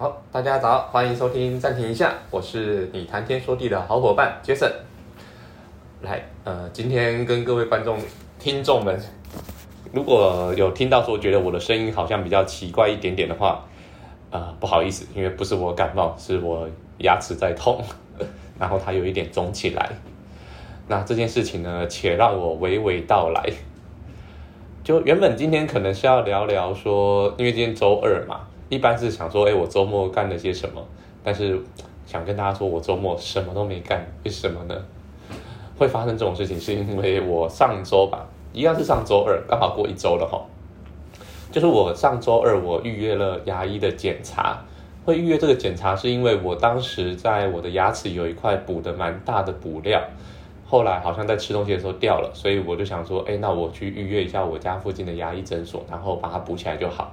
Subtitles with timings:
[0.00, 4.70] 好，大家早，欢迎收听暂停一下，我是你谈天说地的好伙伴 Jason。
[6.02, 7.98] 来，呃，今天跟各位观众、
[8.38, 8.96] 听众们，
[9.92, 13.64] 如果有听到说觉得我的声音好像比较奇怪一点点的话，
[14.30, 16.68] 呃，不好意思，因为不是我感冒，是我
[16.98, 17.82] 牙齿在痛，
[18.56, 19.90] 然后它有一点肿起来。
[20.86, 23.52] 那这件事情呢，且让我娓娓道来。
[24.84, 30.84] 就原本今天可能是要聊聊说，因为今天周二嘛，一般是想说，哎，我周末干了些什么？
[31.24, 31.58] 但是
[32.06, 34.74] 想跟大家说，我周末什么都没干，为什么呢？
[35.78, 40.44] 会发生这种事情，是因为我上周吧，一样是上周二，刚好过一周了哈。
[41.50, 44.62] 就是我上周二我预约了牙医的检查，
[45.04, 50.02] 会预约这个检查是因为我当时在我的牙齿有一块补的蛮大的补料。
[50.66, 57.10] 后来好像在吃东西的时候掉了，所以我就想说，哎，那我去预约一下我家附近的牙医诊所，然后把它补起来就好。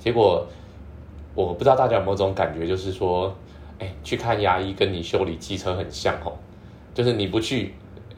[0.00, 0.44] 结果
[1.34, 3.34] 我不知道大家有没有这种感觉，就是说，
[3.78, 6.32] 哎，去看牙医跟你修理机车很像哦，
[6.94, 7.74] 就是你不去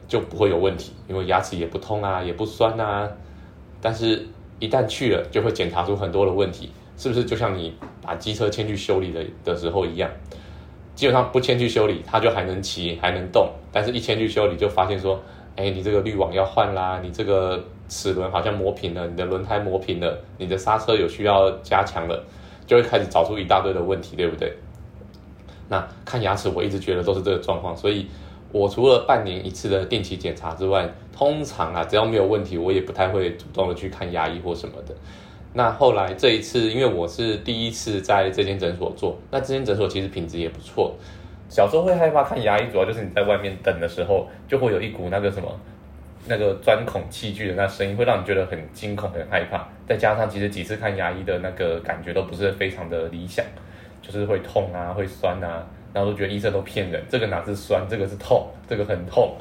[0.07, 3.09] 就不会有问题，因为牙齿也不痛啊，也不酸啊。
[3.81, 4.27] 但是
[4.59, 10.09] 一旦去了，就会检查出很多的问题，是不是就像你把机车牵去修理的的时候一样？
[10.95, 13.49] 基本上不牵去修理，它就还能骑，还能动。
[13.71, 15.19] 但是，一牵去修理，就发现说，
[15.55, 22.23] 哎，你这个滤网要换啦，你这个齿轮好像磨平了，你的轮胎磨平了，你的刹车有需要加强了，
[22.65, 24.53] 就会开始找出一大堆的问题，对不对？
[25.69, 28.07] 那看牙齿，我一直觉得都是这个状况，所以
[28.51, 34.93] 我除了半年一次的定期检查之外，通常啊，只要没有问题，我也不太会主动的去看牙医或什么的。
[35.53, 40.95] 那后来这一次，因为我是第一次在这间诊所做，那这间诊所其实品质也不错。
[41.47, 45.47] 小时候会害怕看牙医，主要就是你在外面等的时候，就会有一股那个什么，
[46.25, 49.67] 那个钻孔器具的那声音，会让你觉得很惊恐、很害怕。
[49.87, 53.45] 再加上其实几次看牙医的那个感觉都不是非常的理想，
[54.01, 59.35] 就是会痛啊、会酸啊，然后都觉得医生都骗人，这个哪是酸，这个是痛，这个很痛。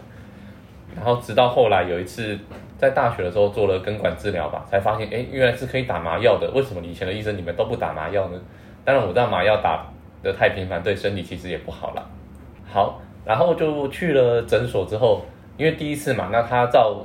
[0.94, 2.38] 然后直到后来有一次。
[2.78, 6.50] 在大学的时候做了根管治疗吧，才发现，哎，原来是可以打麻药的。
[6.50, 8.40] 为什么以前的医生你们都不打麻药呢？
[8.84, 9.86] 当然我知道麻药打
[10.20, 12.04] 的太频繁，对身体其实也不好了。
[12.68, 15.24] 好，然后就去了诊所之后，
[15.56, 17.02] 因为第一次嘛，那他照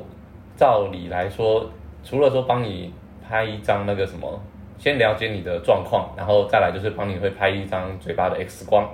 [0.56, 1.70] 照理来说，
[2.04, 2.94] 除了说帮你
[3.28, 4.42] 拍一张那个什么，
[4.78, 8.90] 先了解你的状况，然后再来就是帮你会拍一张嘴巴的 X 光。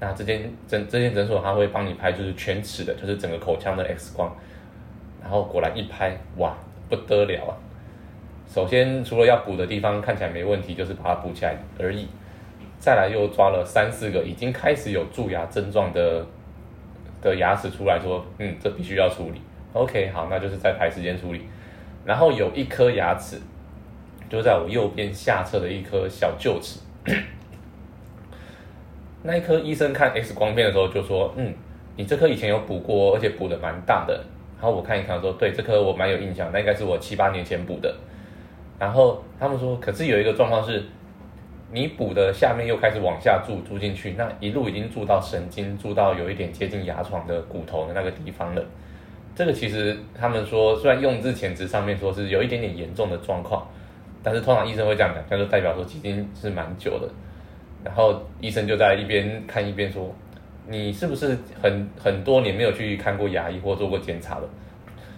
[0.00, 4.34] 那这间诊这间诊所他会帮你拍就是全齿的，就是整个口腔的 X 光。
[5.20, 6.54] 然后果然一拍，哇，
[6.88, 7.54] 不得了啊！
[8.48, 12.08] 首先除了要补的地方看起来没问题，就是把它补起来而已。
[12.80, 16.26] 再来又抓了三四个已经开始有蛀牙症状的
[17.22, 19.40] 的牙齿出来说，嗯，这必须要处理。
[19.72, 21.42] OK，好，那就是再排时间处理。
[22.04, 23.40] 然后有一颗牙齿，
[24.28, 26.80] 就在我右边下侧的一颗小臼齿，
[29.22, 31.54] 那一颗医生看 X 光片的时候就说，嗯，
[31.96, 34.14] 你这颗以前有补过，而且补的蛮大的。
[34.60, 37.94] 然后我看一看，说对这颗我蛮有印象，那应该是我七八年前补的。
[38.78, 40.82] 然后他们说，可是有一个状况是，
[41.72, 48.62] 你补的下面又开始往下注注进去，那一路已经注到神经，注到有一点接近牙床的骨头的那个地方了。
[49.34, 53.66] 这个其实他们说，虽然用字前值上面说是有一点点严重的状况，
[54.22, 57.08] 但是通常医生会这样讲，那就代表说已经是蛮久的。
[57.82, 60.14] 然后医生就在一边看一边说。
[60.68, 64.48] 你是不是很很多年没有去看过牙医或做过检查了？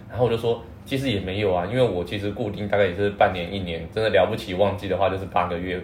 [0.09, 5.79] 然后我就说，其实也没有啊，因为我其实固定大概也是半年一年，真的了不起忘记的话就是八个月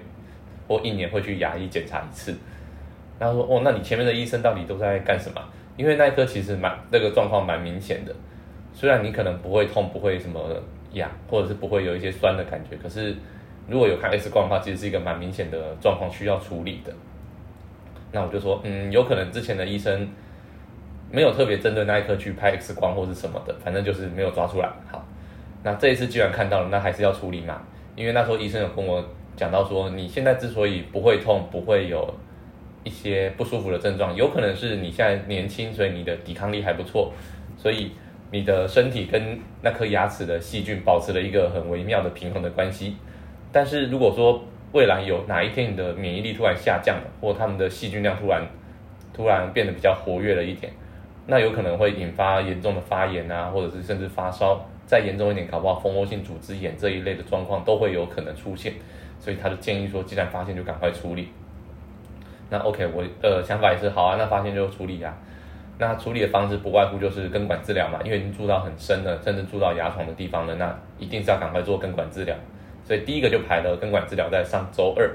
[0.72, 2.34] 或一年会去牙医检查一次。
[3.20, 5.42] 然后说，哦，那你前面的医生到底都在干什么？
[5.76, 8.16] 因为那一颗其实蛮那个状况蛮明显的，
[8.74, 10.40] 虽然你可能不会痛，不会什么
[10.94, 13.16] 痒，或者是不会有一些酸的感觉，可是
[13.68, 16.94] 如果有看 X 光的话，其实是一个蛮明显的状况需要处理的。
[18.12, 20.08] 那我就说，嗯，有可能之前的医生
[21.12, 24.70] 没有特别针对那一颗去拍 X 光或是什么的，反正就是没有抓出来。
[24.92, 25.06] 好，
[25.64, 27.62] 那这一次既然看到了，那还是要处理嘛。
[27.96, 29.04] 因为那时候医生有跟我
[29.36, 32.14] 讲到说，你现在之所以不会痛，不会有
[32.84, 37.12] 一些不舒服的症状，有可能是你现在年轻，所以你的抵抗力还不错，
[37.58, 37.92] 所以
[38.32, 42.96] 你的身体跟那颗牙齿的细菌保持了一个很微妙的平衡的关系。
[43.52, 48.42] 但是如果说，未来有哪一天你的免疫力突然下降了，或他们的细菌量突然
[49.14, 50.72] 突然变得比较活跃了一点，
[51.28, 58.74] 那有可能会引发严重的发炎啊，或者是甚至发烧，再严重一点，搞不好蜂窝性组织炎这一类的状况都会有可能出现。
[59.22, 61.30] 所以他就建议说，既然发现就赶快处理。
[62.50, 65.16] 那 OK，我的想法也是好啊，那发现就处理啊。
[65.78, 72.36] 那处理的方式不外乎就是根管治疗嘛，因为已经住到很深了，甚至住到牙床的地方了，那一定是要赶快做根管治疗。
[72.84, 75.10] 所以第一个就排了根管治疗在上周二，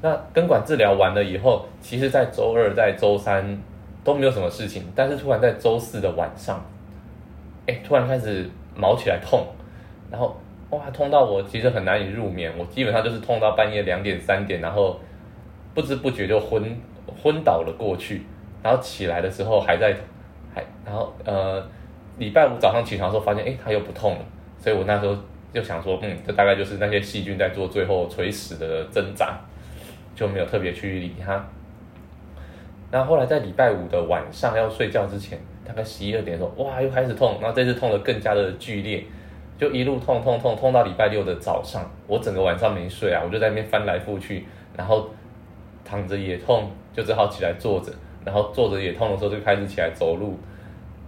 [0.00, 3.58] 那根管治疗完了以后，其实在周二、在周三
[4.04, 6.64] 都没有什么事情，但是突然在周四的晚上，
[7.66, 9.46] 哎，突然开始毛起来痛，
[10.10, 10.36] 然后
[10.70, 14.98] 哇，痛到我其实很难以入眠，我基本上就是痛到半夜两点、三点，然后
[15.74, 16.76] 不知不觉就昏
[17.22, 18.22] 昏倒了过去，
[18.62, 19.94] 然后起来的时候还在
[20.54, 21.64] 还，然后呃，
[22.18, 24.24] 礼拜五早上起床的时候发现，哎，它又不痛了，
[24.58, 25.16] 所以我那时候
[25.52, 29.38] 就想说，嗯，这大概就是那些细菌在做最后垂死的挣扎。
[30.16, 31.44] 就没有特别去理他。
[32.92, 39.02] 那后来在礼拜五的晚上要睡觉之前，大概十一二点的时候，哇，又开始痛，然后这次痛的更加的剧烈，
[39.58, 44.46] 就一路痛痛痛痛到礼拜六的早上，我整个晚上没睡啊，我就在那边翻来覆去，
[44.76, 45.08] 然后
[45.84, 47.92] 躺着也痛，就只好起来坐着，
[48.24, 50.38] 然后坐着也痛的时候就开始起来走路，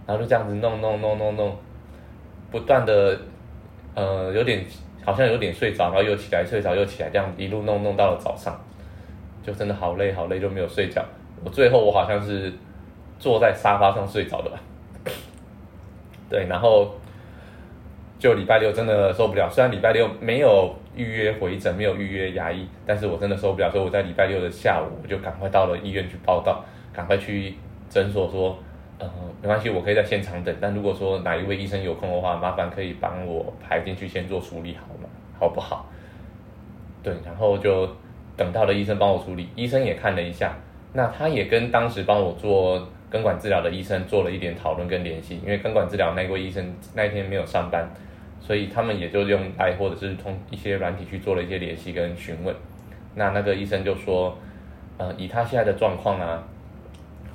[0.05, 1.55] 然后就这样子弄弄弄弄弄，
[2.51, 3.19] 不断的
[3.95, 4.65] 呃有点
[5.03, 8.59] 好像有点睡着，然后又起来睡着又起来，这样一路弄弄到了早上。
[9.43, 11.01] 就真的好累好累，就没有睡觉。
[11.41, 12.51] 我最后我好像是
[13.17, 14.59] 坐在沙发上睡着的吧。
[16.29, 16.93] 对，然后
[18.19, 19.49] 就礼拜六真的受不了。
[19.49, 23.69] 虽然礼拜六没有预约回诊，没有预约牙医，但是我真的受不了。
[23.71, 27.55] 所以我在礼拜六的下午，我就赶快到了医院去报道，赶快去
[27.89, 28.57] 诊所说，
[28.99, 29.09] 呃，
[29.41, 30.55] 没关系，我可以在现场等。
[30.59, 35.09] 但如果说哪一位医生有空的话，麻烦可以帮我排进去先做处理，好吗？
[35.39, 35.85] 好不好？
[37.03, 37.87] 对，然后就。
[38.37, 40.55] 等到了医生帮我处理，医生也看了一下，
[40.93, 47.89] 那他也跟当时帮我做根管治疗的医生做了一点讨论跟联系，因为根管治疗那位医生那一天没有上班，
[48.39, 52.55] 所以他们也就用来或者是通一些软体去做了一些联系跟询问。
[53.15, 54.37] 那那个医生就说，
[54.97, 56.43] 呃，以他现在的状况啊，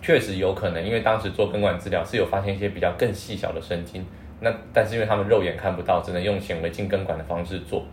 [0.00, 4.04] 确实有可能，因为当时做根管治疗是有发现一些比较更细小的神经，
[4.40, 7.84] 那但是因为他们肉眼看不到，只能用显微镜根管的方式做。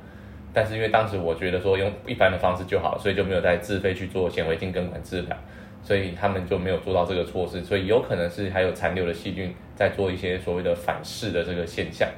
[0.51, 5.37] 但是因为当时我觉得说用一般的方式就好，所以就没有再自费去做显微镜根管治疗，
[5.83, 12.09] 所以他们就没有做到这个措施，所以有可能是还有残留的细菌在做一些所谓的反噬的这个现象，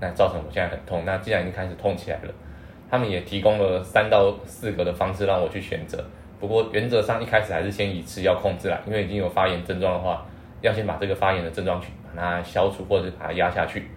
[0.00, 1.04] 那造成我现在很痛。
[1.04, 2.34] 那既然已经开始痛起来了，
[2.90, 6.04] 他们也提供了三到四个的方式让我去选择，
[6.38, 10.26] 不过原则上一开始还是先以吃药控制啦，因为已经有发炎症状的话，
[10.60, 13.88] 要先把这个发炎的症状去把它消除或者是把它压下去。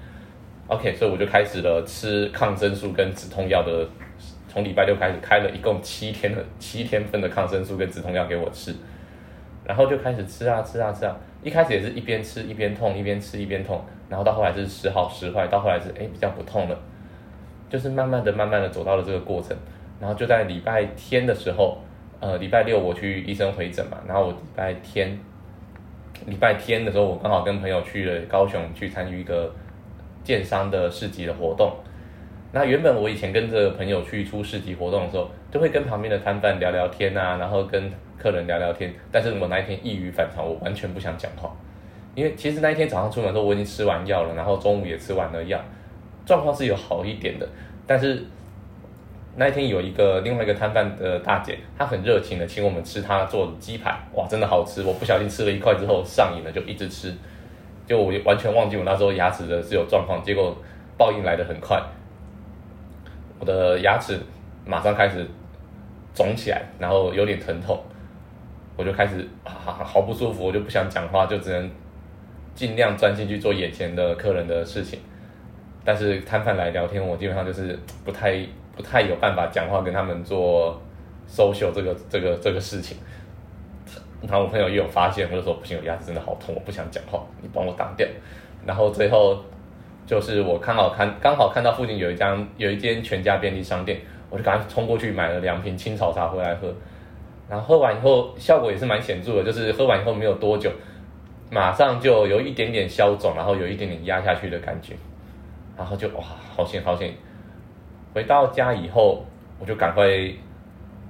[0.67, 3.87] OK，所以我就开始了吃抗生素跟止痛药的，
[4.49, 8.75] 从礼拜六开始开了一共七天的七天份的抗生素跟止痛药给我吃，
[9.63, 16.79] 然后就开始吃啊吃啊吃啊，一开始也是一边吃一边痛，一边吃一边痛，然后到后来是时好时坏，到后来是哎比较不痛了，
[17.69, 19.55] 就是慢慢的慢慢的走到了这个过程，
[19.99, 21.77] 然后就在礼拜天的时候，
[22.19, 25.19] 呃礼拜六我去医生回诊嘛，然后我礼拜天
[26.25, 29.51] 礼拜天的时候我刚好跟朋友去了高雄去参与一个。
[30.23, 31.71] 建商的市集的活动，
[32.51, 37.89] 那原本我以前跟着朋友去出市集活动的时候，就会跟旁边的摊贩聊聊天啊，然后跟
[38.19, 38.93] 客人聊聊天。
[39.09, 41.55] 但是我那一天异于反常，我完全不想讲话，
[42.17, 45.61] 因为其实那一天早上出门的时候我已经吃完药了，然后中午也吃完了药，
[46.25, 47.47] 状况是有好一点的。
[47.85, 48.25] 但是
[49.35, 54.81] 那一天有一个另外一个摊贩的大姐，她很热情的请我们吃她做的鸡排，哇，真的好吃！
[54.81, 57.13] 我不小心吃了一块之后上瘾了，就一直吃。
[57.85, 60.57] 就我完全忘记我那时候牙齿的是有状况，结果
[60.97, 61.79] 报应来的很快，
[63.37, 64.19] 我的牙齿
[64.65, 65.23] 马上开始
[66.15, 67.79] 肿起来，然后有点疼痛，
[68.75, 71.69] 我就开始啊好不舒服，我就不想讲话，就只能
[72.57, 74.99] 尽量专心去做眼前的客人的事情。
[75.85, 78.43] 但是摊贩来聊天，我基本上就是不太
[78.75, 80.81] 不太有办法讲话，跟他们做
[81.29, 82.97] social 这个这个这个事情。
[84.23, 88.07] 然后我朋友也有发现，我就说不行，我牙齿真的好痛，我不想讲话，你帮我挡掉。
[88.65, 89.37] 然后最后
[90.07, 93.99] 就是我刚好看，刚好看到附近有一家有一间全家便利商店，
[94.31, 96.73] 我就赶快冲过去买了两瓶青草茶回来喝。
[97.47, 100.69] 然后喝完以后效果也是蛮显著的，就是喝完以后没有多久，
[101.49, 104.93] 马上就有一点点消肿，然后有一点点压下去的感觉。
[105.77, 106.23] 然后就哇，
[106.55, 107.13] 好险好险！
[108.13, 109.23] 回到家以后，
[109.59, 110.07] 我就赶快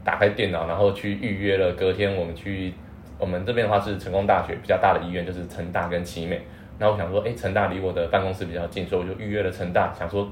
[0.03, 2.73] 打开电脑，然后去预约了隔天我们去。
[3.19, 6.39] 我们这边的话是成功大学比较大的医院，就是成大跟奇美。
[6.77, 10.29] 那我想说，哎，成大离我的办公室比较近，所以我就预约了成大，想说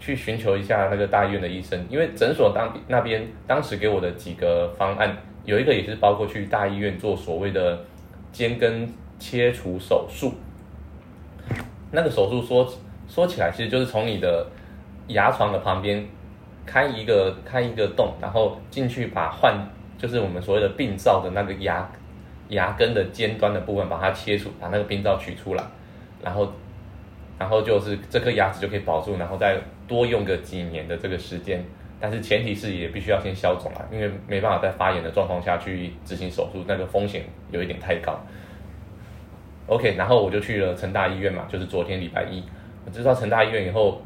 [0.00, 1.86] 去寻求一下那个大医院的医生。
[1.88, 7.78] 因为诊所当那边当时给我的几个方案，有一个也是包括去大医院做所谓的
[8.32, 8.88] 尖跟
[9.24, 10.34] 切除手术。
[11.90, 12.70] 那个手术说
[13.08, 14.46] 说起来，其实就是从你的
[15.06, 16.06] 牙床的旁边
[16.66, 19.56] 开一个开一个洞，然后进去把换，
[19.96, 21.90] 就是我们所谓的病灶的那个牙。
[22.50, 25.64] 牙根的尖端的部分把它切除，把那个病灶取出来，
[26.22, 26.52] 然后，
[27.38, 31.64] 然后就是这颗牙齿就可以保住，然后再多用个几年的这个时间，
[31.98, 38.20] 但是前提是也必须要先消肿啊，因为没办法在发炎的状况下去执行手术，那个风险有一点太高。
[39.66, 42.42] OK，然后我就去了成大医院嘛，就是昨天礼拜一，
[42.84, 44.02] 我知道成大医院以后，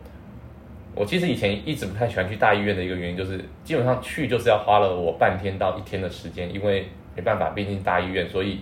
[0.94, 6.86] 我其实以前一直不太喜欢去大医院的一个原因，就是基本上去就是要花了我半天到一天的时间，因为
[7.16, 8.60] 没办法，毕竟大医院，所以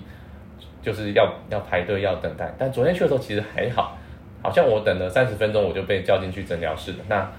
[0.81, 2.55] 就是要要排队要等待。
[2.59, 3.99] 但昨天去的时候其实还好，
[4.43, 6.99] 好像我等了三十分钟我就被叫进去诊疗室了。
[7.09, 7.31] 那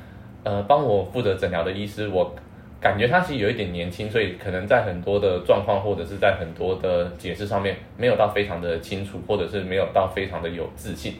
[0.43, 2.33] 呃，帮我负责诊疗的医师，我
[2.79, 11.15] 感觉他其实有一点年轻，所以可能在很多的状况或者是在很多的解释上面没有到非常的清楚，或者是没有到非常的有自信。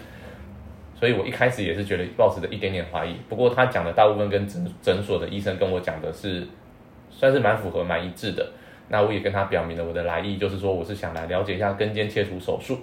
[0.94, 3.16] 所以我一开始也是觉得抱持着一点点怀疑。
[3.28, 6.48] 不过他讲的大部分跟诊诊所的医生跟我讲的是，
[7.10, 8.48] 算是蛮符合、蛮一致的。
[8.90, 12.78] 那我也跟他表明了我的来意，就是说我是想来了解一下根尖切除手术。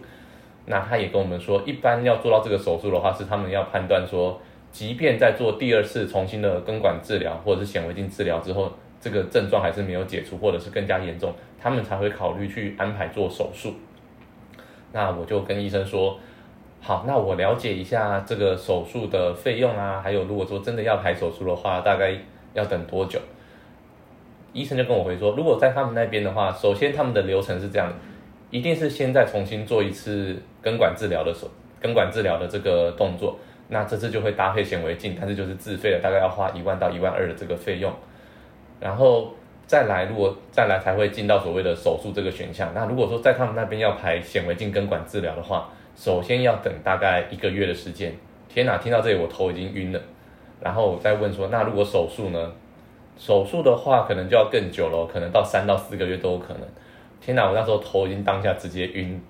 [0.66, 4.40] 那他也跟我们说，一般要做到这个手术的话，是他们要判断说。
[4.74, 13.72] 即便在做第二次重新的根管治疗或者是显微镜治疗之后，这个症状还是没有解除，或者是更加严重，他们才会考虑去安排做手术。
[14.90, 16.18] 那我就跟医生说，
[16.80, 22.12] 好，那我了解一下这个手术的费用啊，还有如果说真的要排手术的话，大概
[22.52, 23.20] 要等多久？
[24.52, 27.94] 医生就跟我回说，如果在他们那边的话，首先他们的流程是这样的，
[28.50, 31.48] 一定是先再重新做一次根管治疗的手
[31.84, 33.36] 根管治疗的这个动作。
[33.68, 37.92] 那这次就会搭配显微镜，但是就是自费了，大概要花一万到一万二的这个费用，
[38.80, 39.34] 然后
[39.66, 42.72] 再来，如果再来才会进到所谓的手术这个选项。
[42.74, 48.14] 那如果说在他们那边要排显微镜根管治疗的话，首先要等大概一个月的时间。
[48.48, 50.00] 天哪，听到这里我头已经晕了。
[50.60, 52.52] 然后我再问说，那如果手术呢？
[53.16, 56.62] 手术的话可能就要更久了，可能到三到四个月都有可能。
[57.20, 59.22] 天哪，我那时候头已经当下直接晕，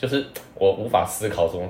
[0.00, 1.68] 就是我无法思考说。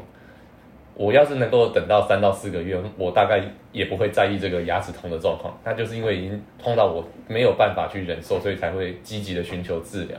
[0.92, 5.58] 我要是能够等到三到四个月，我大概也不会在意这个牙齿痛的状况。
[5.64, 10.18] 那就是因为已经痛到我没有办法去忍受，所以才会积极的寻求治疗。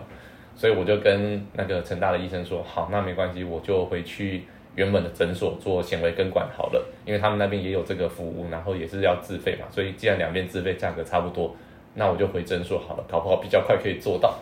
[0.56, 9.68] 所以我就跟那个成大的医生说：“好，那没关系，我就回去原本的诊所做显微根管好了，因为他们那边也有这个服务，然后也是要自费嘛。
[9.70, 11.56] 所以既然两边自费，价格差不多，
[11.94, 14.34] 那我就回诊所好了，搞不好比较快可以做到。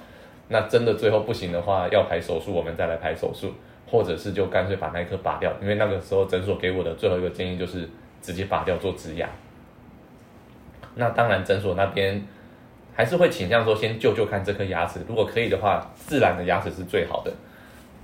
[0.49, 3.53] 那真的最后不行的话，要排手术，我们再来排手术。”
[3.91, 7.89] 或者是就干脆把那一颗拔掉，因为那个时候诊所给我的最后一个建议就是
[8.21, 9.27] 直接拔掉做植牙。
[10.93, 12.23] 那当然诊所那边
[12.93, 17.33] 还是会倾向说先救救看这颗牙齿，如果可以的话，自然的牙齿是最好的，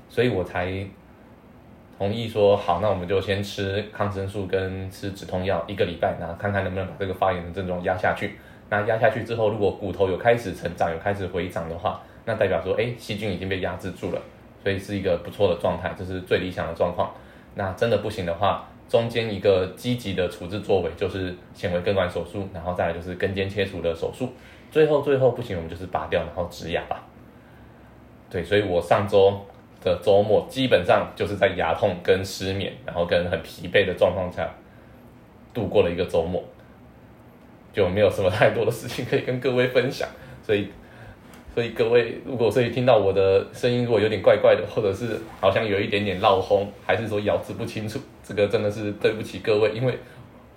[0.10, 0.84] 所以我才
[2.00, 8.36] 同意说好，那我们就先吃抗生素跟吃止痛药一个礼拜，然后看看能不能把这个发炎的症状压下去。
[8.72, 14.22] 那压下去之后，如果骨头有开始成长，有开始回长的话，那代表说哎细菌已经被压制住了。
[14.64, 17.14] 所以是一个不错的状态，这是最理想的状况。
[17.54, 24.34] 那真的不行的话，中间一个积极的处置作为就是显微根管手术，然后再来就是根尖切除的手术。
[24.72, 27.04] 最后最后不行，我们就是拔掉，然后植牙吧。
[28.28, 29.40] 对，所以我上周
[29.84, 34.50] 的周末基本上就是在牙痛跟失眠，然后跟很疲惫的状况下
[35.54, 36.44] 度过了一个周末，
[37.72, 40.10] 就没有什么太多的事情可以跟各位分享，
[40.42, 40.72] 所以。
[41.56, 49.98] 所以各位，如果所以听到我的声音如果有点怪怪的，或者是好像有一点点闹哄，还是说咬字不清楚，这个真的是对不起各位，因为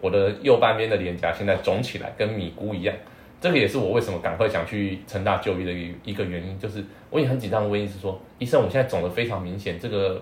[0.00, 2.92] 我的右半边的脸颊现在肿起来，跟米糊一样。
[3.40, 10.20] 这个也是我为什么赶快想去成大就医的一一个原因，就是我也很紧张，问医生说：“医生，我现在肿的非常明显，这个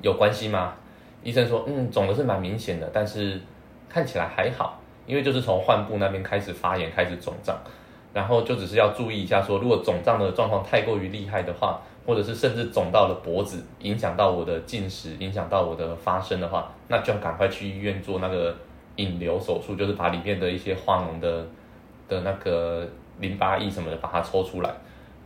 [0.00, 0.74] 有关系吗？”
[1.24, 3.40] 医生说：“嗯，肿的是蛮明显的，但是
[3.88, 7.58] 看起来还好，因为就是从患部那边开始发炎，开始肿胀。”
[8.16, 18.56] 然后就只是要注意一下，说如果肿胀的状况太过于厉害的话，或者是甚至肿到了脖子，影响到我的进食，影响到我的发声的话，那就要赶快去医院做那个
[18.96, 21.46] 引流手术，就是把里面的一些化脓的
[22.08, 22.88] 的那个
[23.20, 24.70] 淋巴液什么的把它抽出来。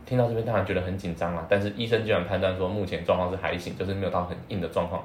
[0.05, 5.01] 听到这边当然觉得很紧张啊，但是医生居然判断说目前状况是还行，就是没有到很硬的状况，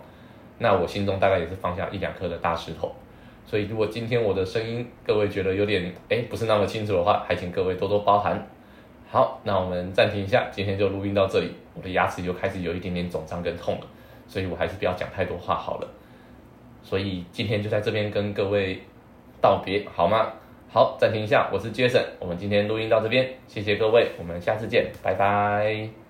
[0.58, 2.92] 那我心中大概也是放下一两颗的大石头。
[3.46, 8.44] 所以，如果今天我的声音各位觉得有点哎不是那么清楚的话，还请各位多多包涵。
[9.08, 11.52] 好，那我们暂停一下，今天就录音到这里。
[11.74, 13.86] 我的牙齿又开始有一点点肿胀跟痛了，
[14.26, 15.88] 所以我还是不要讲太多话好了。
[16.82, 18.80] 所以今天就在这边跟各位
[19.40, 20.32] 道别，好吗？
[20.68, 26.05] 好，暂停一下，我是 Jason，我们今天录音到这边，谢谢各位，我们下次见，拜拜。